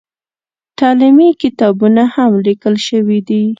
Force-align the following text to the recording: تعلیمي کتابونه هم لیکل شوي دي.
تعلیمي 0.79 1.29
کتابونه 1.41 2.03
هم 2.13 2.31
لیکل 2.47 2.75
شوي 2.87 3.19
دي. 3.27 3.41